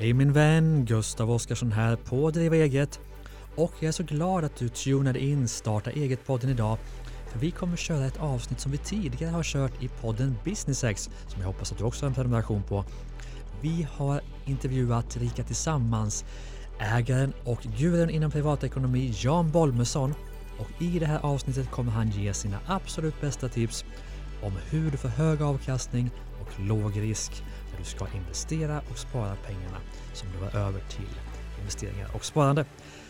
[0.00, 3.00] Hej min vän, Gustav Oskarsson här på Driva Eget.
[3.56, 6.78] Och jag är så glad att du tunade in Starta Eget-podden idag.
[7.28, 11.10] För vi kommer köra ett avsnitt som vi tidigare har kört i podden Business X,
[11.26, 12.84] som jag hoppas att du också har en prenumeration på.
[13.60, 16.24] Vi har intervjuat Rika Tillsammans,
[16.78, 20.14] ägaren och gurun inom privatekonomi Jan Bolmesson.
[20.58, 23.84] Och i det här avsnittet kommer han ge sina absolut bästa tips
[24.42, 26.10] om hur du får hög avkastning
[26.40, 29.78] och låg risk där du ska investera och spara pengarna
[30.12, 31.08] som du har över till
[31.58, 32.64] investeringar och sparande.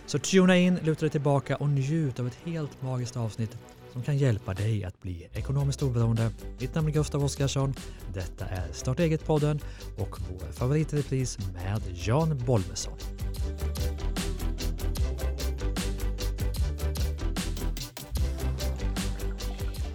[0.06, 3.56] Så tuna in, luta dig tillbaka och njut av ett helt magiskt avsnitt
[3.92, 6.30] som kan hjälpa dig att bli ekonomiskt oberoende.
[6.58, 7.74] Mitt namn är Gustav Oskarsson.
[8.14, 9.60] Detta är Starta eget-podden
[9.98, 12.98] och vår favoritrepris med Jan Bolmesson.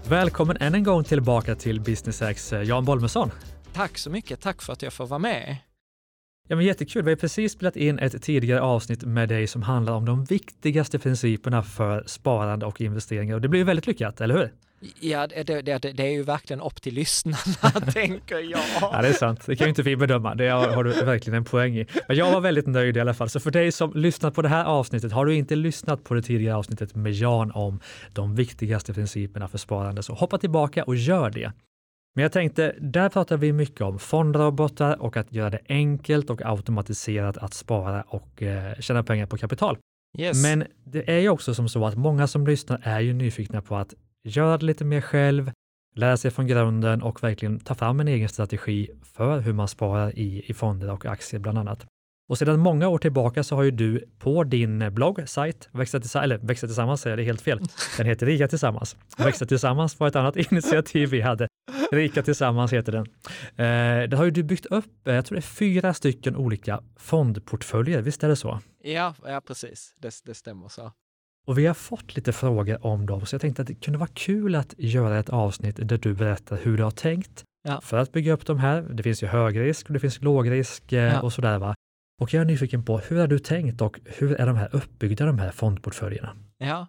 [0.10, 3.32] Välkommen än en gång tillbaka till Business X, eh, Jan Bolmesson.
[3.76, 5.58] Tack så mycket, tack för att jag får vara med.
[6.48, 7.04] Ja, men jättekul.
[7.04, 11.00] Vi har precis spelat in ett tidigare avsnitt med dig som handlar om de viktigaste
[11.00, 14.54] principerna för sparande och investeringar och det blir ju väldigt lyckat, eller hur?
[15.00, 18.62] Ja, det, det, det, det är ju verkligen upp till lyssnarna, tänker jag.
[18.82, 19.46] Ja, det är sant.
[19.46, 20.36] Det kan ju inte vi bedöma.
[20.36, 21.88] Det har du verkligen en poäng i.
[22.08, 23.30] Men jag var väldigt nöjd i alla fall.
[23.30, 26.22] Så för dig som lyssnat på det här avsnittet, har du inte lyssnat på det
[26.22, 27.80] tidigare avsnittet med Jan om
[28.14, 31.52] de viktigaste principerna för sparande, så hoppa tillbaka och gör det.
[32.16, 36.42] Men jag tänkte, där pratar vi mycket om fondrobotar och att göra det enkelt och
[36.46, 39.78] automatiserat att spara och eh, tjäna pengar på kapital.
[40.18, 40.44] Yes.
[40.44, 43.76] Men det är ju också som så att många som lyssnar är ju nyfikna på
[43.76, 43.94] att
[44.24, 45.52] göra det lite mer själv,
[45.96, 50.20] lära sig från grunden och verkligen ta fram en egen strategi för hur man sparar
[50.20, 51.86] i, i fonder och aktier bland annat.
[52.30, 56.24] Och sedan många år tillbaka så har ju du på din blogg, sajt, Växa tillsammans,
[56.24, 57.60] eller Växa tillsammans säger jag, det är helt fel.
[57.98, 58.98] Den heter Rika tillsammans.
[59.18, 61.48] Växa tillsammans var ett annat initiativ vi hade.
[61.92, 63.06] Rika tillsammans heter den.
[63.56, 66.82] Eh, där har ju du byggt upp, eh, jag tror det är fyra stycken olika
[66.98, 68.60] fondportföljer, visst är det så?
[68.84, 69.94] Ja, ja precis.
[69.98, 70.92] Det, det stämmer så.
[71.48, 74.10] Och vi har fått lite frågor om dem, så jag tänkte att det kunde vara
[74.14, 77.82] kul att göra ett avsnitt där du berättar hur du har tänkt Ja.
[77.82, 78.82] för att bygga upp de här.
[78.82, 81.22] Det finns ju högrisk och det finns lågrisk eh, Ja.
[81.22, 81.76] och sådär va.
[82.22, 85.26] Och jag är nyfiken på hur har du tänkt och hur är de här uppbyggda,
[85.26, 86.36] de här fondportföljerna?
[86.58, 86.88] Ja.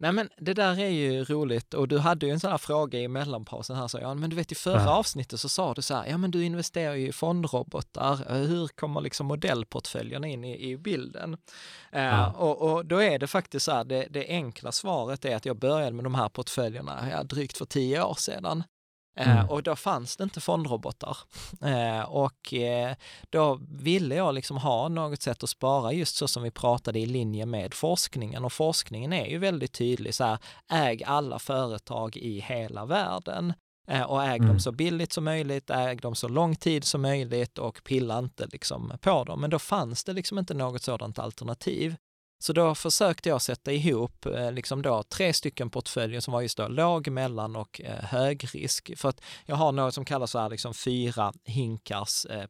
[0.00, 2.98] Nej men det där är ju roligt och du hade ju en sån här fråga
[3.00, 4.90] i mellanpausen här, så Jan, men du vet i förra Ja.
[4.98, 8.68] avsnittet så sa du så här, ja men du investerar ju i fondrobotar, Eh, hur
[8.68, 11.36] kommer liksom modellportföljerna in i, i bilden?
[11.92, 12.32] Eh, Ja.
[12.32, 15.58] och, och då är det faktiskt så här, det, det enkla svaret är att jag
[15.58, 18.62] började med de här portföljerna ja, drygt för tio år sedan.
[19.18, 19.48] Eh, Mm.
[19.48, 21.16] Och då fanns det inte fondrobotar.
[21.62, 22.94] Eh, och eh,
[23.30, 27.06] då ville jag liksom ha något sätt att spara just så som vi pratade i
[27.06, 28.44] linje med forskningen.
[28.44, 30.38] Och forskningen är ju väldigt tydlig så här,
[30.72, 33.52] äg alla företag i hela världen.
[33.90, 34.48] Eh, och äg Mm.
[34.48, 38.46] dem så billigt som möjligt, äg dem så lång tid som möjligt och pilla inte
[38.52, 39.40] liksom på dem.
[39.40, 41.96] Men då fanns det liksom inte något sådant alternativ.
[42.38, 46.56] Så då försökte jag sätta ihop eh, liksom då tre stycken portföljer som var just
[46.56, 48.90] då låg, mellan och eh, hög risk.
[48.96, 52.44] För att jag har något som kallas så här liksom fyra hinkars eh.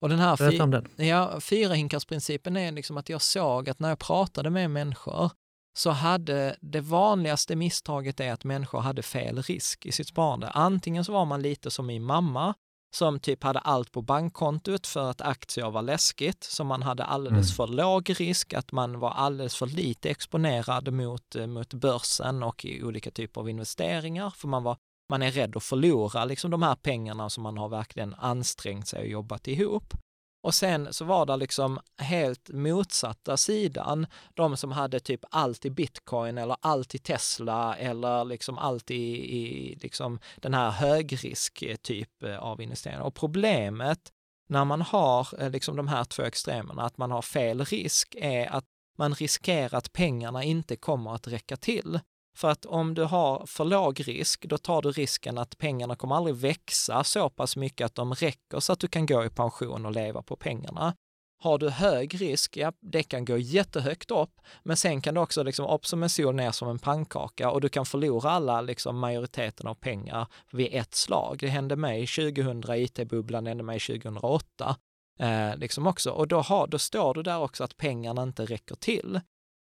[0.00, 0.88] Och den här Berätta om den.
[0.96, 5.30] Ja, fyra hinkars principen är liksom att jag såg att när jag pratade med människor
[5.76, 10.50] så hade det vanligaste misstaget är att människor hade fel risk i sitt sparande.
[10.50, 12.54] Antingen så var man lite som min mamma
[12.90, 17.50] som typ hade allt på bankkontot för att aktier var läskigt, så man hade alldeles
[17.50, 17.56] Mm.
[17.56, 22.64] för låg risk, att man var alldeles för lite exponerad mot, eh, mot börsen och
[22.64, 24.76] i olika typer av investeringar, för man, var,
[25.10, 29.00] man är rädd att förlora liksom de här pengarna som man har verkligen ansträngt sig
[29.00, 29.94] och jobbat ihop.
[30.42, 35.70] Och sen så var det liksom helt motsatta sidan, de som hade typ allt i
[35.70, 41.76] bitcoin eller allt i Tesla eller liksom allt i, i liksom den här högrisk eh,
[41.76, 43.02] typ eh, av investeringar.
[43.02, 44.12] Och problemet
[44.48, 48.46] när man har eh, liksom de här två extremerna, att man har fel risk, är
[48.46, 48.64] att
[48.98, 52.00] man riskerar att pengarna inte kommer att räcka till.
[52.40, 56.16] För att om du har för låg risk, då tar du risken att pengarna kommer
[56.16, 59.86] aldrig växa så pass mycket att de räcker så att du kan gå i pension
[59.86, 60.94] och leva på pengarna.
[61.42, 65.42] Har du hög risk, ja, det kan gå jättehögt upp, men sen kan det också
[65.42, 68.98] liksom upp som en sol, ner som en pannkaka och du kan förlora alla, liksom
[68.98, 71.36] majoriteten av pengar vid ett slag.
[71.40, 74.76] Det hände mig 2000, IT-bubblan hände mig 2008.
[75.18, 76.10] Eh, liksom också.
[76.10, 79.20] Och då, har, då står du där också att pengarna inte räcker till.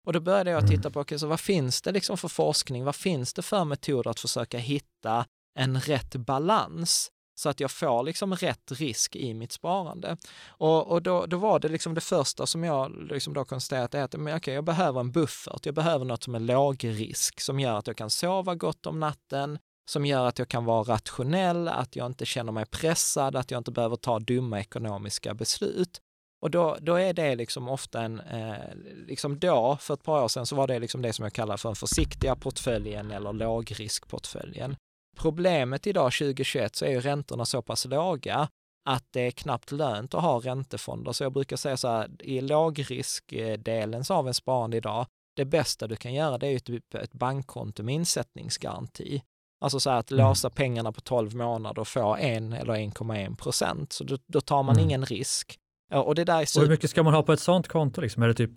[0.07, 2.83] Och då började jag titta på, okay, så vad finns det liksom för forskning?
[2.83, 5.25] Vad finns det för metoder att försöka hitta
[5.59, 7.11] en rätt balans?
[7.39, 10.17] så att jag får liksom rätt risk i mitt sparande.
[10.47, 14.21] Och, och då, då var det liksom det första som jag liksom då konstaterade att
[14.21, 17.77] men okej, jag behöver en buffert, jag behöver något som är låg risk, som gör
[17.77, 21.95] att jag kan sova gott om natten, som gör att jag kan vara rationell, att
[21.95, 26.01] jag inte känner mig pressad, att jag inte behöver ta dumma ekonomiska beslut.
[26.47, 28.75] Och då, då är det liksom ofta en, eh,
[29.07, 31.57] liksom då, för ett par år sedan, så var det liksom det som jag kallar
[31.57, 34.75] för den försiktiga portföljen eller lågriskportföljen.
[35.17, 38.49] Problemet idag 2021 så är ju räntorna så pass låga
[38.89, 41.11] att det är knappt lönt att ha räntefonder.
[41.11, 45.05] Så jag brukar säga så här, i lågriskdelen av en sparande idag,
[45.35, 49.23] det bästa du kan göra det är typ ett bankkonto med insättningsgaranti.
[49.61, 50.25] Alltså så här att mm.
[50.25, 53.93] låsa pengarna på 12 månader och få 1 eller 1,1 procent.
[53.93, 54.85] Så då, då, tar man mm.
[54.85, 55.59] ingen risk.
[55.91, 56.61] Och, det där är super...
[56.61, 58.01] och hur mycket ska man ha på ett sånt konto?
[58.01, 58.23] Liksom?
[58.23, 58.51] Är det typ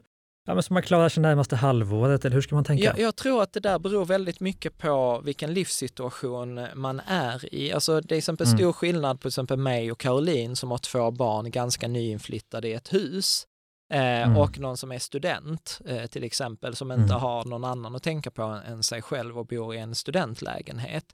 [0.47, 2.85] Ja, men så man klarar sig närmaste halvåret, eller hur ska man tänka?
[2.85, 7.73] Jag, jag, tror att det där beror väldigt mycket på vilken livssituation man är i.
[7.73, 8.59] Alltså det är exempel mm.
[8.59, 12.93] stor skillnad på exempel mig och Caroline som har två barn, ganska nyinflyttade i ett
[12.93, 13.47] hus.
[13.93, 14.37] Eh, mm.
[14.37, 17.21] Och någon som är student eh, till exempel, som inte mm.
[17.21, 21.05] har någon annan att tänka på än sig själv och bor i en studentlägenhet.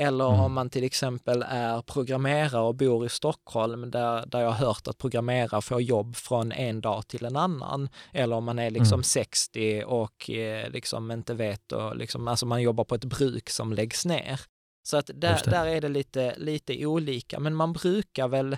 [0.00, 0.40] Eller mm.
[0.40, 4.86] om man till exempel är programmerare och bor i Stockholm där, där jag har hört
[4.88, 7.88] att programmerare får jobb från en dag till en annan.
[8.12, 9.04] Eller om man är liksom mm.
[9.04, 13.72] 60 och eh, liksom inte vet, och liksom, alltså man jobbar på ett bruk som
[13.72, 14.40] läggs ner.
[14.88, 18.56] Så att där, där är det lite, lite olika, men man brukar väl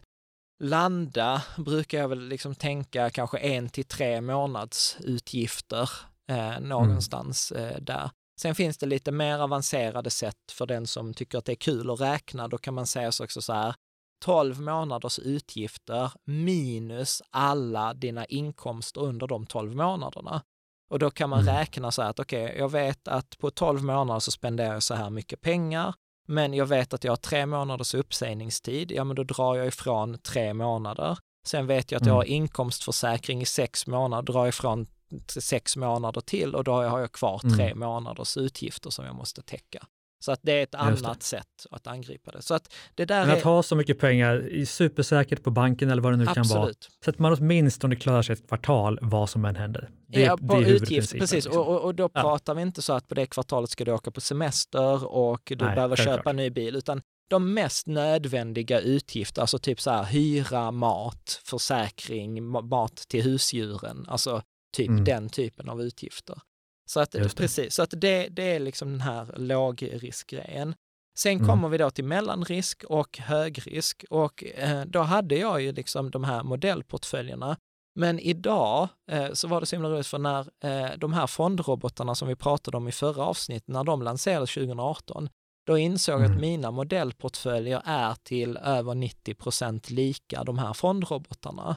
[0.65, 5.91] landa, brukar jag väl liksom tänka kanske en till tre månads utgifter
[6.31, 7.65] eh, någonstans mm.
[7.65, 8.11] eh, där.
[8.41, 11.91] Sen finns det lite mer avancerade sätt för den som tycker att det är kul
[11.91, 12.49] att räkna.
[12.49, 13.75] Då kan man säga så också så här,
[14.25, 20.43] 12 månaders utgifter minus alla dina inkomster under de 12 månaderna.
[20.91, 21.55] Och då kan man mm.
[21.55, 24.83] räkna så här att okej, okay, jag vet att på 12 månader så spenderar jag
[24.83, 25.95] så här mycket pengar,
[26.29, 28.93] men jag vet att jag har tre månaders uppsägningstid.
[28.93, 31.19] Ja, men då drar jag ifrån tre månader.
[31.47, 32.35] Sen vet jag att jag har mm.
[32.35, 34.87] inkomstförsäkring i sex månader, drar ifrån
[35.27, 37.79] sex månader till och då har jag kvar tre mm.
[37.79, 39.87] månaders utgifter som jag måste täcka.
[40.21, 42.43] Så att det är ett annat sätt att angripa det.
[42.43, 43.45] Så att det där Men att är...
[43.45, 46.49] ha så mycket pengar i supersäkert på banken eller vad det nu Absolut.
[46.49, 46.73] kan vara,
[47.05, 49.91] så att man åtminstone klarar sig ett kvartal vad som än händer.
[50.07, 51.45] Det, ja, på det är utgift, precis.
[51.45, 51.63] Liksom.
[51.63, 52.21] Och, och, då ja.
[52.21, 55.65] pratar vi inte så att på det kvartalet ska du åka på semester och du
[55.65, 60.05] Nej, behöver köpa en ny bil, utan de mest nödvändiga utgifter, alltså typ så här
[60.05, 64.43] hyra, mat, försäkring, mat till husdjuren, alltså
[64.77, 65.05] Typ mm.
[65.05, 66.41] den typen av utgifter.
[66.91, 70.75] Så att, precis, så att det, det är liksom den här lågriskgrejen.
[71.19, 71.47] Sen mm.
[71.47, 76.25] kommer vi då till mellanrisk och högrisk och eh, då hade jag ju liksom de
[76.25, 77.57] här modellportföljerna.
[77.95, 82.15] Men idag eh, så var det så himla roligt för när eh, de här fondrobotarna
[82.15, 85.29] som vi pratade om i förra avsnittet, när de lanserades 2018,
[85.67, 86.33] då insåg jag mm.
[86.33, 91.77] att mina modellportföljer är till över 90 procent lika de här fondrobotarna.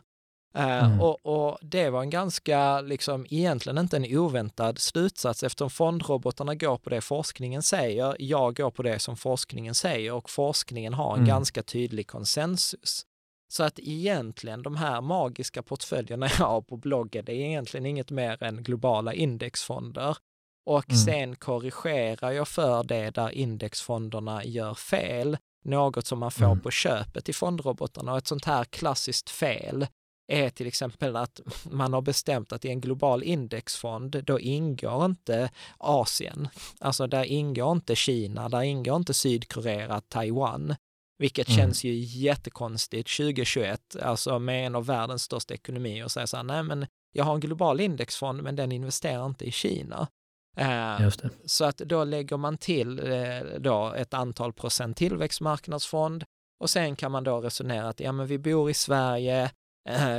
[0.53, 1.01] Eh, mm.
[1.01, 6.77] och, och, det var en ganska, liksom, egentligen inte en oväntad slutsats eftersom fondrobotarna går
[6.77, 11.19] på det forskningen säger, jag går på det som forskningen säger och forskningen har en
[11.19, 11.27] mm.
[11.27, 13.05] ganska tydlig konsensus.
[13.51, 18.11] Så att egentligen de här magiska portföljerna jag har på bloggen, det är egentligen inget
[18.11, 20.17] mer än globala indexfonder.
[20.65, 20.97] Och mm.
[20.97, 26.59] sen korrigerar jag för det där indexfonderna gör fel, något som man får mm.
[26.59, 28.11] på köpet i fondrobotarna.
[28.11, 29.87] Och ett sånt här klassiskt fel
[30.31, 35.49] är till exempel att man har bestämt att i en global indexfond, då ingår inte
[35.77, 36.47] Asien.
[36.79, 40.75] Alltså där ingår inte Kina, där ingår inte Sydkorea, Taiwan.
[41.17, 41.57] Vilket mm.
[41.57, 46.43] känns ju jättekonstigt 2021, alltså med en av världens största ekonomier och säga så här,
[46.43, 50.07] nej men jag har en global indexfond men den investerar inte i Kina.
[50.57, 51.09] Eh,
[51.45, 56.23] så att då lägger man till eh, då ett antal procent tillväxtmarknadsfond
[56.59, 59.51] och sen kan man då resonera att ja men vi bor i Sverige,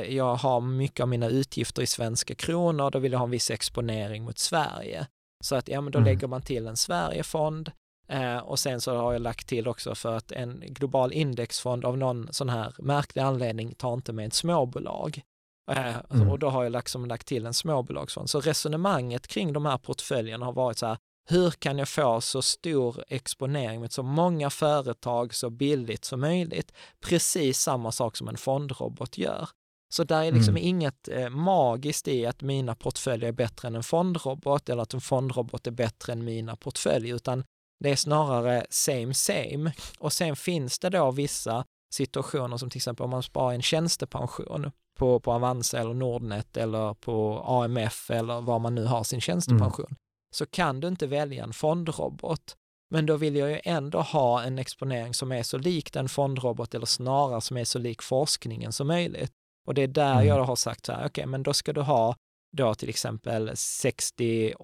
[0.09, 3.51] jag har mycket av mina utgifter i svenska kronor, då vill jag ha en viss
[3.51, 5.07] exponering mot Sverige.
[5.45, 6.07] Så att ja, men då mm.
[6.07, 7.73] lägger man till en Sverigefond
[8.09, 11.99] eh, och sen så har jag lagt till också för att en global indexfond av
[11.99, 15.23] någon sån här märklig anledning tar inte med ett småbolag.
[15.71, 16.31] Eh, mm.
[16.31, 18.31] Och då har jag liksom lagt till en småbolagsfond.
[18.31, 20.99] Så resonemanget kring de här portföljerna har varit så här,
[21.29, 26.73] hur kan jag få så stor exponering med så många företag så billigt som möjligt?
[27.01, 29.49] Precis samma sak som en fondrobot gör.
[29.95, 30.69] Så där är liksom mm.
[30.69, 35.01] inget eh, magiskt i att mina portföljer är bättre än en fondrobot eller att en
[35.01, 37.45] fondrobot är bättre än mina portföljer, utan
[37.81, 39.73] det är snarare same same.
[39.99, 41.65] Och sen finns det då vissa
[41.95, 46.95] situationer som till exempel om man sparar en tjänstepension på, på Avanza eller Nordnet eller
[46.95, 49.87] på AMF eller var man nu har sin tjänstepension.
[49.87, 49.97] Mm
[50.35, 52.57] så kan du inte välja en fondrobot.
[52.91, 56.75] Men då vill jag ju ändå ha en exponering som är så lik en fondrobot
[56.75, 59.33] eller snarare som är så lik forskningen som möjligt.
[59.67, 60.27] Och det är där mm.
[60.27, 62.17] jag har sagt så här, okej, okay, men då ska du ha
[62.53, 64.55] då till exempel 60,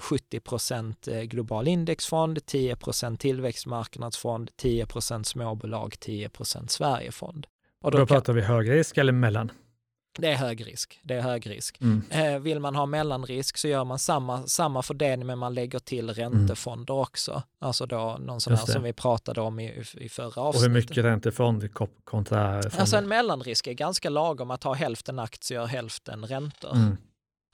[0.00, 7.46] 70 procent eh, global indexfond, 10 procent tillväxtmarknadsfond, 10 procent småbolag, 10 procent Sverigefond.
[7.84, 9.52] Och då, då pratar vi hög risk eller mellan?
[10.18, 11.00] Det är hög risk.
[11.02, 11.80] Det är hög risk.
[11.80, 12.02] Mm.
[12.10, 16.10] Eh, vill man ha mellanrisk så gör man samma, samma fördelning men man lägger till
[16.10, 17.42] räntefonder också.
[17.60, 20.72] Alltså då någon sån här som vi pratade om i, i förra Och hur avsnittet.
[20.72, 21.74] mycket räntefond
[22.04, 22.74] kontra fond?
[22.78, 26.72] Alltså en mellanrisk är ganska lagom att ha hälften aktier, hälften räntor.
[26.72, 26.96] mm.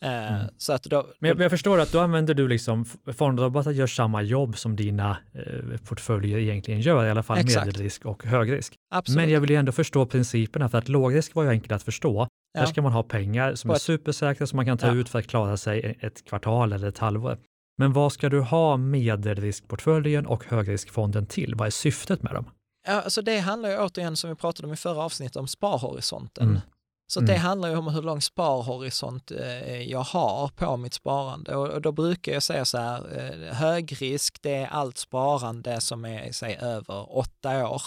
[0.05, 0.47] Eh, Mm.
[0.59, 2.85] Så att då, Men jag, jag förstår att då använder du liksom,
[3.17, 7.67] fondrobotar gör samma jobb som dina eh, portföljer egentligen gör, i alla fall Exakt.
[7.67, 8.75] medelrisk och högrisk.
[8.91, 9.17] absolut.
[9.17, 12.29] Men jag vill ju ändå förstå principerna, för att lågrisk var ju enkelt att förstå.
[12.55, 12.67] Där Ja.
[12.67, 14.95] ska man ha pengar som är supersäkra som man kan ta Ja.
[14.95, 17.39] ut för att klara sig ett kvartal eller ett halvår.
[17.79, 21.55] Men vad ska du ha medelriskportföljen och högriskfonden till?
[21.55, 22.45] Vad är syftet med dem?
[22.87, 26.49] Ja, alltså det handlar ju återigen som vi pratade om i förra avsnittet om sparhorisonten.
[26.49, 26.61] Mm.
[27.07, 27.43] Så det Mm.
[27.45, 31.93] handlar ju om hur lång sparhorisont eh, jag har på mitt sparande och, och då
[31.93, 32.99] brukar jag säga så här,
[33.49, 37.83] eh, högrisk det är allt sparande som är säg, över åtta år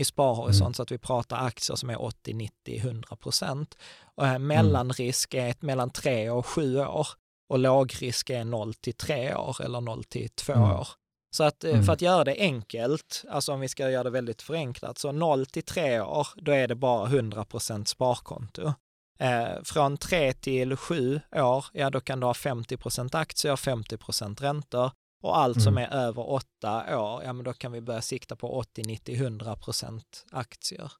[0.00, 0.74] i sparhorisont Mm.
[0.74, 3.74] så att vi pratar aktier som är 80, 90, 100 procent.
[4.14, 7.06] Och eh, mellanrisk är ett mellan tre och sju år
[7.50, 10.70] och lågrisk är 0 till 3 år eller 0 till 2 Mm.
[10.70, 10.88] år.
[11.36, 11.84] Så att eh, Mm.
[11.84, 15.46] för att göra det enkelt, alltså om vi ska göra det väldigt förenklat, så 0
[15.46, 18.72] till 3 år, då är det bara 100 procent sparkonto.
[19.18, 23.96] Eh, från 3 till 7 år, ja då kan du ha 50 procent aktier, 50
[23.96, 24.90] procent räntor.
[25.22, 25.92] Och allt som Mm.
[25.92, 29.56] är över 8 år, ja men då kan vi börja sikta på 80, 90, 100
[29.56, 30.92] procent aktier.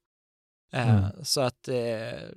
[0.72, 1.24] Eh, Mm.
[1.24, 1.74] Så att eh,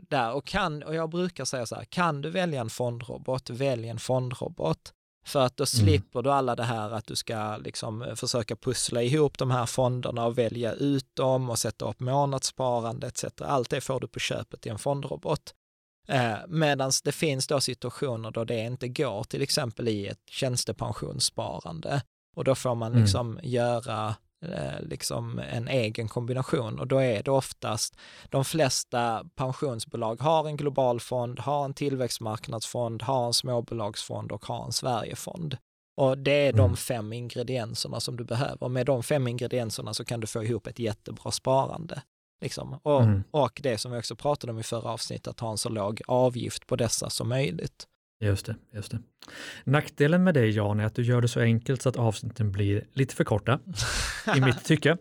[0.10, 3.88] där, och, kan, och jag brukar säga så här, kan du välja en fondrobot, välj
[3.90, 4.94] en fondrobot.
[5.26, 9.02] För att då slipper du alla det här att du ska liksom eh, försöka pussla
[9.02, 13.26] ihop de här fonderna och välja ut dem och sätta upp månadssparande etc.
[13.42, 15.54] Allt det får du på köpet i en fondrobot.
[16.12, 22.02] Eh, Medan det finns då situationer då det inte går, till exempel i ett tjänstepensionssparande.
[22.36, 23.02] Och då får man Mm.
[23.04, 24.16] liksom göra
[24.46, 27.96] eh, liksom en egen kombination och då är det oftast
[28.30, 34.66] de flesta pensionsbolag har en global fond, har en tillväxtmarknadsfond, har en småbolagsfond och har
[34.66, 35.58] en Sverigefond.
[35.98, 36.76] Och det är de Mm.
[36.76, 38.68] fem ingredienserna som du behöver.
[38.70, 42.02] Med de fem ingredienserna så kan du få ihop ett jättebra sparande.
[42.42, 42.74] Liksom.
[42.84, 43.24] Och, Mm.
[43.32, 46.02] och det som vi också pratade om i förra avsnittet, att ha en så låg
[46.08, 47.88] avgift på dessa som möjligt.
[48.24, 49.00] Just det, just det.
[49.64, 52.84] Nackdelen med dig Jan är att du gör det så enkelt så att avsnitten blir
[52.94, 53.60] lite för korta,
[54.38, 54.98] i mitt tycke.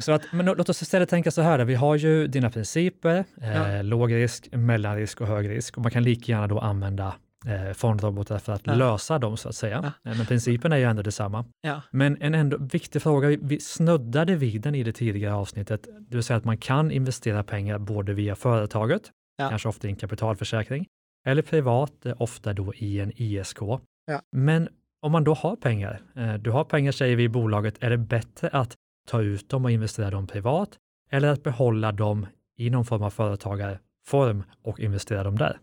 [0.00, 3.52] Så att, men låt oss istället tänka så här, vi har ju dina principer, eh,
[3.76, 3.82] Ja.
[3.82, 7.14] låg risk, mellanrisk och hög risk och man kan lika gärna då använda
[7.46, 8.74] eh, fondrobotar för att Ja.
[8.74, 9.92] lösa dem så att säga.
[10.04, 11.44] Eh, Men principen är ju ändå detsamma.
[11.60, 15.88] Ja, Men en ändå viktig fråga, vi- vi snuddade vid den i det tidigare avsnittet,
[16.08, 19.02] det vill säga att man kan investera pengar både via företaget,
[19.38, 19.48] Ja.
[19.48, 20.86] kanske ofta i en kapitalförsäkring,
[21.26, 23.58] eller privat, eh, ofta då i en ISK.
[24.06, 24.20] Ja.
[24.32, 24.68] Men
[25.02, 27.98] om man då har pengar, eh, du har pengar säger vi i bolaget, är det
[27.98, 28.74] bättre att
[29.08, 30.78] ta ut dem och investera dem privat
[31.10, 32.26] eller att behålla dem
[32.58, 35.58] i någon form av företagarform och investera dem där?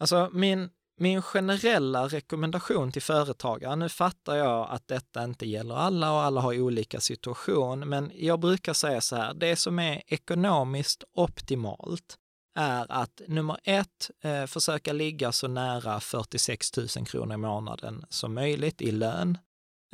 [0.00, 6.12] Alltså min, min generella rekommendation till företagare, nu fattar jag att detta inte gäller alla
[6.12, 11.04] och alla har olika situation, men jag brukar säga så här, det som är ekonomiskt
[11.14, 12.18] optimalt
[12.58, 18.34] är att nummer ett, eh, försöka ligga så nära 46 000 kronor i månaden som
[18.34, 19.38] möjligt i lön,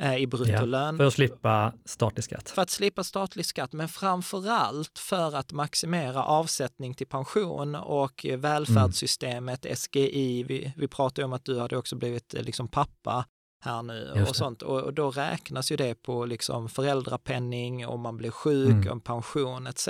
[0.01, 0.97] i bruttolön.
[0.97, 2.49] För att slippa statlig skatt.
[2.49, 8.25] För att slippa statlig skatt, men framför allt för att maximera avsättning till pension och
[8.25, 10.43] eh, välfärdssystemet, SGI.
[10.43, 13.25] Vi, vi pratade om att du hade också blivit eh, liksom pappa
[13.63, 14.61] här nu och sånt.
[14.61, 18.91] Och, och då räknas ju det på liksom föräldrapenning, om man blir sjuk, Mm.
[18.91, 19.87] om pension etc.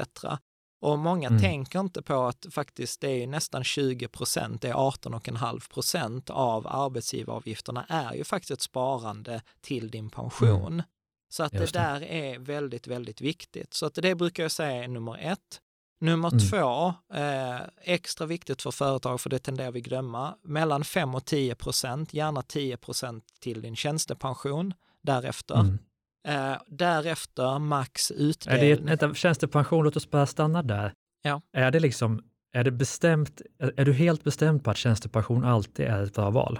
[0.81, 1.41] Och många Mm.
[1.41, 6.67] tänker inte på att faktiskt det är nästan 20 procent, det är 18,5 procent av
[6.67, 10.83] arbetsgivaravgifterna är ju faktiskt ett sparande till din pension.
[11.29, 11.65] Så att Mm.
[11.65, 11.71] Det.
[11.73, 13.73] där är väldigt, väldigt viktigt.
[13.73, 15.61] Så att det brukar jag säga är nummer ett.
[15.99, 16.39] Nummer Mm.
[16.49, 21.55] två, eh, extra viktigt för företag, för det tenderar vi glömma, mellan 5 och 10
[21.55, 25.55] procent, gärna 10 procent till din tjänstepension därefter.
[25.59, 25.77] Mm.
[26.27, 28.61] Eh, därefter max Är utdelning.
[28.61, 30.93] det ett, vänta, tjänstepension, låt oss bara stanna där.
[31.21, 31.41] Ja.
[31.53, 32.23] Är det liksom,
[32.53, 36.29] är det bestämt, är, är du helt bestämd på att tjänstepension alltid är ett bra
[36.29, 36.59] val?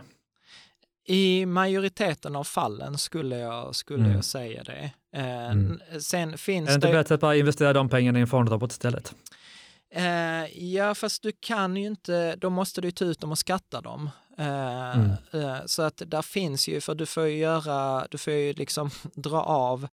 [1.08, 4.12] I majoriteten av fallen skulle jag, skulle Mm.
[4.16, 4.92] jag säga det.
[5.16, 5.80] Eh, Mm.
[6.00, 6.94] Sen finns Är det inte det...
[6.94, 9.16] bättre att bara investera de pengarna i en fondrobot istället?
[9.94, 13.82] Eh, ja, fast du kan ju inte, då måste du ta ut dem och skatta
[13.82, 14.10] dem.
[14.38, 15.12] Eh, Mm.
[15.34, 18.90] eh, så att där finns ju, för du får ju göra, du får ju liksom
[19.14, 19.88] dra av,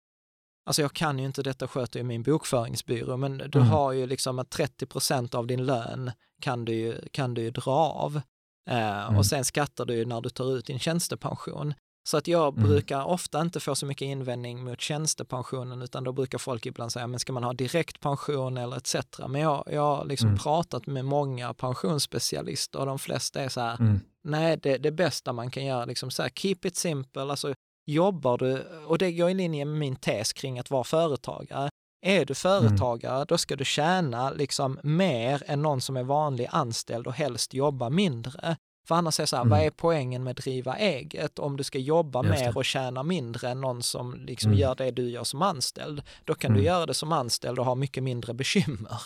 [0.65, 3.69] alltså jag kan ju inte detta, sköter ju min bokföringsbyrå, men du Mm.
[3.69, 7.51] har ju liksom att 30 procent av din lön kan du ju, kan du ju
[7.51, 8.21] dra av.
[8.69, 9.17] Eh, Mm.
[9.17, 11.73] Och sen skattar du ju när du tar ut din tjänstepension.
[12.09, 12.69] Så att jag Mm.
[12.69, 17.07] brukar ofta inte få så mycket invändning mot tjänstepensionen, utan då brukar folk ibland säga,
[17.07, 18.95] men ska man ha direktpension eller etc.
[19.27, 20.39] Men jag, jag har liksom Mm.
[20.39, 23.77] pratat med många pensionsspecialister och de flesta är så här.
[24.23, 27.53] Nej, det, det bästa man kan göra, liksom så här, keep it simple, alltså
[27.91, 31.69] jobbar du, och det går i linje med min tes kring att vara företagare.
[32.05, 37.07] Är du företagare, då ska du tjäna liksom mer än någon som är vanlig anställd
[37.07, 38.55] och helst jobba mindre.
[38.87, 39.49] För annars är det så här, Mm.
[39.57, 41.39] vad är poängen med driva eget?
[41.39, 44.59] Om du ska jobba mer och tjäna mindre än någon som liksom Mm.
[44.59, 46.61] gör det du gör som anställd, då kan Mm.
[46.61, 49.01] du göra det som anställd och ha mycket mindre bekymmer.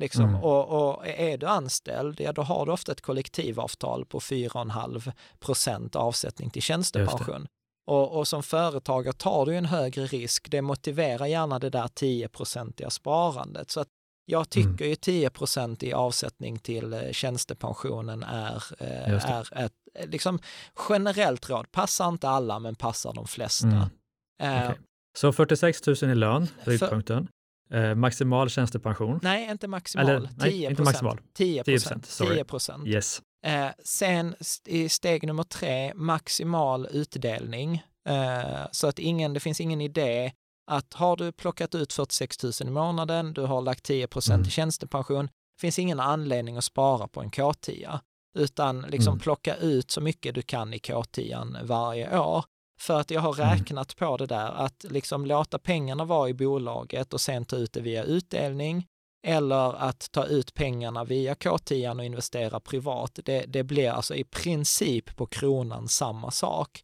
[0.00, 0.24] Liksom.
[0.24, 0.42] Mm.
[0.42, 5.96] Och, och är du anställd, ja då har du ofta ett kollektivavtal på 4,5 procent
[5.96, 7.46] avsättning till tjänstepension.
[7.86, 10.50] Och, och som företagare tar du en högre risk.
[10.50, 13.70] Det motiverar gärna det där 10-procentiga sparandet.
[13.70, 13.88] Så att
[14.24, 14.88] jag tycker Mm.
[14.88, 20.38] ju 10 procent i avsättning till eh, tjänstepensionen är, eh, är ett eh, liksom,
[20.88, 21.72] generellt råd.
[21.72, 23.66] Passar inte alla, men passar de flesta.
[23.66, 23.88] Mm.
[24.70, 24.78] Okej.
[25.18, 27.28] Så 46 000 i lön, brytpunkten.
[27.72, 29.20] Eh, maximal tjänstepension.
[29.22, 30.08] Nej, inte maximal.
[30.08, 31.18] Eller, nej, 10 inte maximal.
[31.34, 32.04] 10 procent.
[32.06, 32.86] 10%, 10 procent.
[32.88, 33.22] Yes.
[33.46, 34.34] Eh, sen
[34.66, 37.82] i steg nummer tre, maximal utdelning.
[38.08, 40.32] Eh, så att ingen, det finns ingen idé
[40.70, 44.48] att har du plockat ut 46 000 i månaden, du har lagt 10 procent Mm.
[44.48, 45.28] i tjänstepension,
[45.60, 47.98] finns ingen anledning att spara på en K10,
[48.38, 49.20] utan liksom Mm.
[49.20, 52.44] plocka ut så mycket du kan i K10 varje år.
[52.82, 53.50] För att jag har Mm.
[53.58, 57.72] räknat på det där, att liksom låta pengarna vara i bolaget och sen ta ut
[57.72, 58.86] det via utdelning,
[59.26, 64.24] eller att ta ut pengarna via K10 och investera privat, det, det blir alltså i
[64.24, 66.82] princip på kronan samma sak.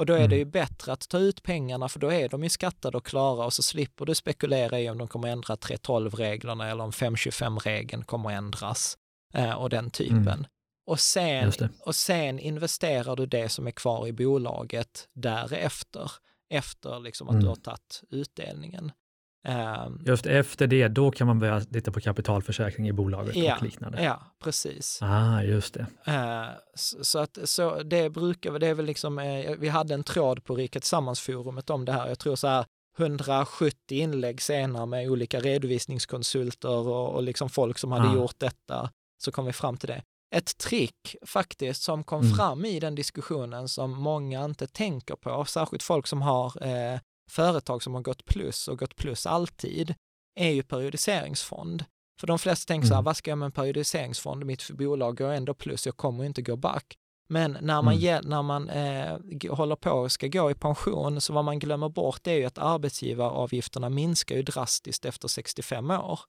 [0.00, 0.38] Och då är det Mm.
[0.38, 3.52] ju bättre att ta ut pengarna för då är de ju skattade och klara och
[3.52, 8.96] så slipper du spekulera i om de kommer ändra 3.12-reglerna eller om 5.25-regeln kommer ändras
[9.34, 10.18] eh, och den typen.
[10.28, 10.44] Mm.
[10.90, 11.52] Och, sen,
[11.86, 16.10] och sen investerar du det som är kvar i bolaget därefter,
[16.50, 17.42] efter liksom att Mm.
[17.42, 18.92] du har tagit utdelningen.
[19.48, 23.62] Ehm, Just efter det, då kan man börja titta på kapitalförsäkring i bolaget Ja, och
[23.62, 24.02] liknande.
[24.02, 24.98] ja, precis.
[25.02, 25.86] Ah, just det.
[26.06, 30.04] Eh, så, så att så det brukar, det är väl liksom, eh, vi hade en
[30.04, 32.08] tråd på Rika Tillsammans-forumet om det här.
[32.08, 32.64] Jag tror så här
[32.98, 38.14] 170 inlägg senare med olika redovisningskonsulter och, och liksom folk som hade Ah.
[38.14, 40.02] gjort detta, så kom vi fram till det.
[40.34, 42.34] Ett trick faktiskt som kom Mm.
[42.36, 47.82] fram i den diskussionen som många inte tänker på, särskilt folk som har eh, företag
[47.82, 49.94] som har gått plus och gått plus alltid,
[50.40, 51.84] är ju periodiseringsfond.
[52.20, 53.04] För de flesta tänker så här, Mm.
[53.04, 54.44] vad ska jag med en periodiseringsfond?
[54.46, 56.96] Mitt bolag går ändå plus, jag kommer inte gå back.
[57.28, 57.98] Men när man, Mm.
[57.98, 59.18] ge, när man eh,
[59.50, 62.58] håller på och ska gå i pension, så vad man glömmer bort är ju att
[62.58, 66.20] arbetsgivaravgifterna minskar ju drastiskt efter 65 år.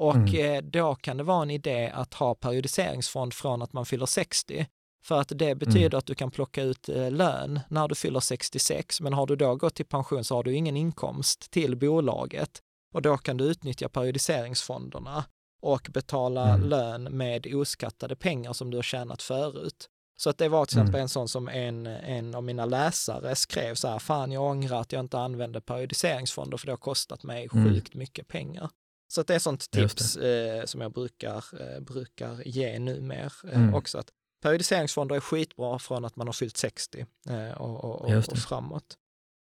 [0.00, 0.54] Och Mm.
[0.56, 4.66] eh, då kan det vara en idé att ha periodiseringsfond från att man fyller 60.
[5.04, 5.98] För att det betyder Mm.
[5.98, 9.54] att du kan plocka ut eh, lön när du fyller 66, men har du då
[9.56, 12.50] gått i pension så har du ingen inkomst till bolaget
[12.94, 15.24] och då kan du utnyttja periodiseringsfonderna
[15.62, 16.68] och betala Mm.
[16.68, 19.88] lön med oskattade pengar som du har tjänat förut.
[20.16, 21.02] Så att det var till exempel Mm.
[21.02, 24.92] en sån som en, en av mina läsare skrev så här, fan jag ångrar att
[24.92, 27.64] jag inte använde periodiseringsfonder för det har kostat mig Mm.
[27.64, 28.68] sjukt mycket pengar.
[29.12, 33.74] Så det är sånt tips eh, som jag brukar, eh, brukar ge numer eh, Mm.
[33.74, 33.98] också.
[33.98, 34.10] Att
[34.42, 38.96] periodiseringsfonder är skitbra från att man har fyllt 60 eh, och, och, och, och framåt.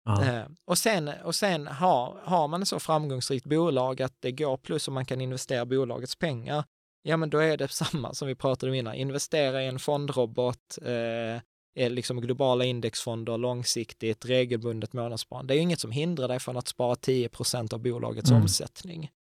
[0.06, 0.26] Ja.
[0.26, 4.58] Eh, och sen, och sen har, har man ett så framgångsrikt bolag att det går
[4.58, 6.64] plus och man kan investera bolagets pengar,
[7.04, 10.78] ja men då är det samma som vi pratade om innan, investera i en fondrobot,
[10.82, 11.42] eh,
[11.80, 15.54] är liksom globala indexfonder, långsiktigt, regelbundet månadssparande.
[15.54, 18.42] Det är ju inget som hindrar dig från att spara 10% av bolagets Mm.
[18.42, 19.12] omsättning.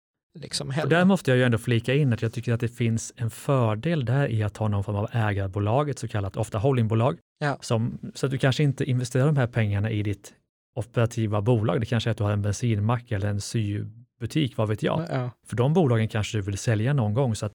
[0.40, 3.12] Liksom Och där måste jag ju ändå flika in att jag tycker att det finns
[3.16, 7.18] en fördel där i att ha någon form av ägarbolag, ett så kallat ofta holdingbolag.
[7.38, 7.59] Ja.
[7.61, 10.35] Som, så att du kanske inte investerar de här pengarna i ditt
[10.75, 11.81] operativa bolag.
[11.81, 15.07] Det kanske är att du har en bensinmack eller en sybutik, vad vet jag.
[15.11, 15.31] Ja.
[15.46, 17.35] För de bolagen kanske du vill sälja någon gång.
[17.35, 17.53] Så att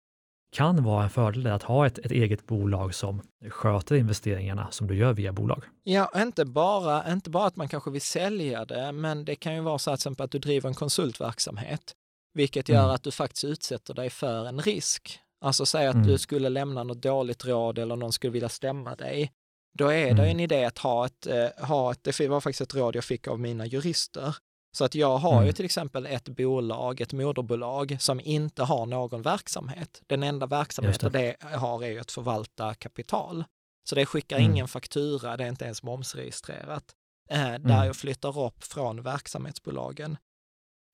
[0.52, 4.96] kan vara en fördel att ha ett, ett eget bolag som sköter investeringarna som du
[4.96, 5.64] gör via bolag.
[5.84, 9.62] Ja, inte bara, inte bara att man kanske vill sälja det, men det kan ju
[9.62, 11.94] vara så att, att du driver en konsultverksamhet,
[12.34, 12.96] vilket gör Mm.
[12.96, 15.20] att du faktiskt utsätter dig för en risk.
[15.42, 16.08] Alltså säg att Mm.
[16.08, 19.32] du skulle lämna något dåligt råd eller någon skulle vilja stämma dig.
[19.78, 20.26] Då är det Mm.
[20.30, 23.28] en idé att ha ett, eh, ha ett, det var faktiskt ett råd jag fick
[23.28, 24.36] av mina jurister.
[24.78, 25.54] Så att jag har ju Mm.
[25.54, 30.02] till exempel ett bolag, ett moderbolag, som inte har någon verksamhet.
[30.08, 31.36] Den enda verksamheten det.
[31.42, 33.44] har är ju att förvalta kapital.
[33.90, 34.52] Så det skickar Mm.
[34.52, 36.96] ingen faktura, det är inte ens momsregistrerat.
[37.30, 37.86] Eh, där Mm.
[37.86, 40.18] jag flyttar upp från verksamhetsbolagen.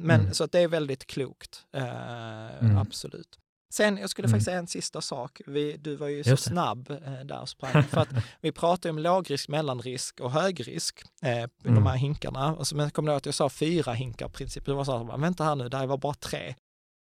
[0.03, 0.33] Men Mm.
[0.33, 2.77] så att det är väldigt klokt, eh, Mm.
[2.77, 3.39] absolut.
[3.73, 4.31] Sen, jag skulle Mm.
[4.31, 5.41] faktiskt säga en sista sak.
[5.47, 6.37] Vi, du var ju så det.
[6.37, 7.83] snabb eh, där sprang.
[7.83, 8.07] För att
[8.41, 11.85] vi pratar ju om lågrisk, mellanrisk och högrisk, eh, de Mm.
[11.85, 12.55] här hinkarna.
[12.55, 14.65] Och så, men kommer du att jag sa fyra hinkar princip?
[14.65, 16.55] Det var så här, vänta här nu, där var bara tre.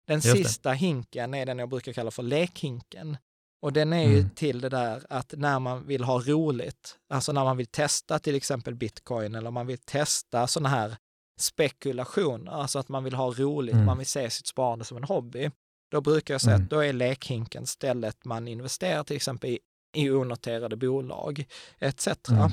[0.06, 0.44] Den Just det.
[0.44, 3.16] sista hinken är den jag brukar kalla för lekhinken.
[3.62, 4.30] Och den är ju Mm.
[4.30, 8.34] till det där att när man vill ha roligt, alltså när man vill testa till
[8.34, 10.96] exempel bitcoin eller man vill testa sådana här
[11.40, 13.86] spekulationer, alltså att man vill ha roligt, Mm.
[13.86, 15.50] man vill se sitt sparande som en hobby.
[15.90, 16.64] Då brukar jag säga Mm.
[16.64, 19.58] att då är lekhinken stället man investerar till exempel i,
[19.96, 21.44] i onoterade bolag
[21.78, 22.08] etc.
[22.30, 22.50] Mm.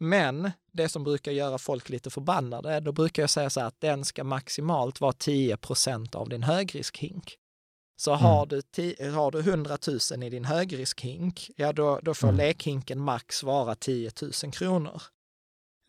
[0.00, 3.80] Men det som brukar göra folk lite förbannade, då brukar jag säga så här att
[3.80, 7.36] den ska maximalt vara 10% av din högriskhink.
[7.98, 8.22] Så Mm.
[8.24, 9.78] har, du ti- har du 100
[10.12, 12.38] 000 i din högriskhink, ja då, då får Mm.
[12.38, 14.10] lekhinken max vara 10
[14.44, 15.02] 000 kronor.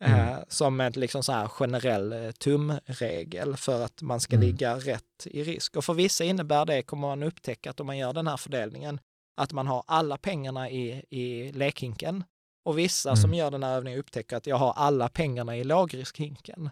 [0.04, 0.28] Mm.
[0.28, 4.46] Eh, som en liksom så här generell eh, tumregel för att man ska Mm.
[4.48, 5.76] ligga rätt i risk.
[5.76, 9.00] Och för vissa innebär det, kommer man upptäcka att om man gör den här fördelningen,
[9.40, 12.24] att man har alla pengarna i, i lekhinken.
[12.64, 13.16] Och vissa Mm.
[13.22, 16.70] som gör den här övningen upptäcker att jag har alla pengarna i lågriskhinken.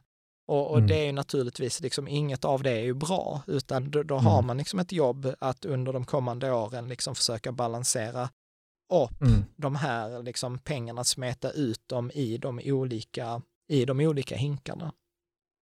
[0.49, 0.89] Och, och Mm.
[0.89, 4.33] det är ju naturligtvis, liksom, inget av det är ju bra, utan då, då har
[4.35, 4.47] Mm.
[4.47, 8.29] man liksom ett jobb att under de kommande åren liksom försöka balansera
[8.91, 9.45] upp Mm.
[9.57, 14.93] de här liksom pengarna, smeta ut dem i de olika, i de olika hinkarna.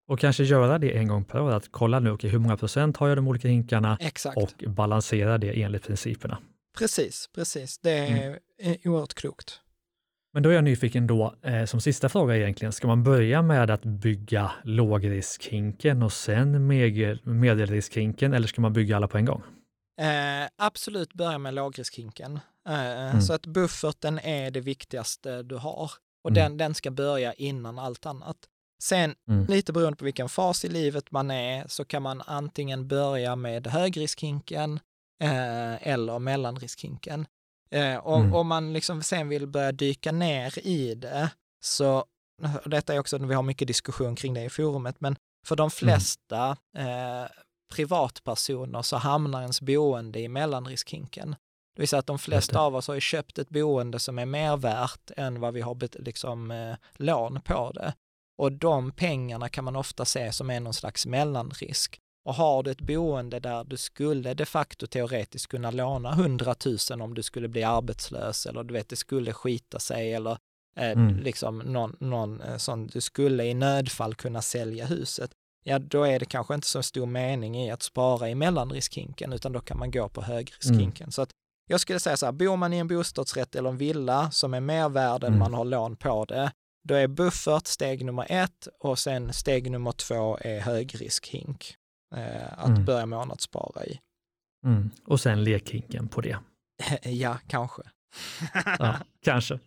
[0.09, 2.97] Och kanske göra det en gång per år, att kolla nu, okej, hur många procent
[2.97, 4.37] har jag de olika hinkarna Exakt.
[4.37, 6.39] och balansera det enligt principerna.
[6.79, 7.79] Precis, precis.
[7.79, 8.77] Det är Mm.
[8.85, 9.61] oerhört klokt.
[10.33, 13.71] Men då är jag nyfiken då, eh, som sista fråga egentligen, ska man börja med
[13.71, 19.43] att bygga lågriskhinken och sen medel- medelriskhinken eller ska man bygga alla på en gång?
[20.01, 22.41] Eh, absolut börja med lågriskhinken.
[22.69, 23.23] Eh, Mm.
[23.23, 25.91] Så att bufferten är det viktigaste du har.
[26.25, 26.35] Och Mm.
[26.43, 28.37] den, den ska börja innan allt annat.
[28.83, 29.47] Sen, Mm.
[29.47, 33.67] lite beroende på vilken fas i livet man är, så kan man antingen börja med
[33.67, 34.81] högriskhinken
[35.23, 37.27] eh, eller mellanriskhinken.
[37.71, 38.35] Eh, och Mm.
[38.35, 41.31] om man liksom sen vill börja dyka ner i det,
[41.65, 42.05] så,
[42.67, 46.57] detta är också, vi har mycket diskussion kring det i forumet, men för de flesta
[46.77, 47.27] eh,
[47.75, 51.37] privatpersoner så hamnar ens boende i mellanriskhinken.
[51.77, 54.27] Det vill säga att de flesta av oss har ju köpt ett boende som är
[54.27, 57.95] mer värt än vad vi har liksom, eh, lån på det.
[58.39, 61.99] Och de pengarna kan man ofta se som är någon slags mellanrisk.
[62.29, 66.55] Och har du ett boende där du skulle de facto teoretiskt kunna låna 100
[66.91, 70.31] 000 om du skulle bli arbetslös eller du vet det skulle skita sig eller
[70.77, 71.17] eh, Mm.
[71.17, 75.31] liksom någon, någon eh, sån, du skulle i nödfall kunna sälja huset.
[75.65, 79.53] Ja, då är det kanske inte så stor mening i att spara i mellanriskhinken utan
[79.53, 81.13] då kan man gå på högriskhinken.
[81.13, 81.31] Så att
[81.67, 84.61] jag skulle säga så här, bor man i en bostadsrätt eller en villa som är
[84.61, 85.39] mer värd än Mm.
[85.39, 86.53] man har lån på det,
[86.89, 91.75] då är buffert steg nummer ett och sen steg nummer två är högriskhink.
[92.17, 92.85] Eh, att Mm.
[92.85, 93.99] börja månadsspara i.
[94.67, 94.91] Mm.
[95.07, 96.39] Och sen lekhinken på det.
[97.03, 97.83] ja, kanske.
[98.79, 99.59] Ja, kanske.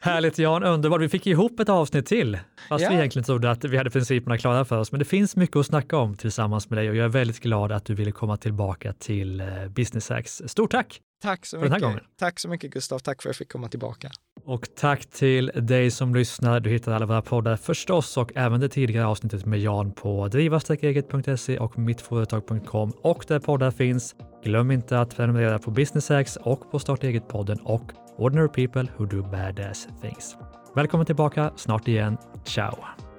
[0.00, 1.00] Härligt Jan, underbart.
[1.00, 2.90] Vi fick ihop ett avsnitt till, fast Ja.
[2.90, 4.92] vi egentligen trodde att vi hade principerna klara för oss.
[4.92, 7.72] Men det finns mycket att snacka om tillsammans med dig och jag är väldigt glad
[7.72, 10.42] att du ville komma tillbaka till eh, Business Hacks.
[10.46, 11.00] Stort tack!
[11.22, 11.82] Tack så mycket.
[12.18, 14.10] Tack så mycket Gustav, tack för att jag fick komma tillbaka.
[14.44, 16.60] Och tack till dig som lyssnar.
[16.60, 21.58] Du hittar alla våra poddar förstås och även det tidigare avsnittet med Jan på driva-eget.se
[21.58, 24.14] och mittföretag.com och där poddar finns.
[24.44, 29.06] Glöm inte att prenumerera på Business Hacks och på Starta Eget-podden och Ordinary People Who
[29.06, 30.36] Do Badass Things.
[30.74, 32.16] Välkommen tillbaka snart igen.
[32.44, 33.09] Ciao!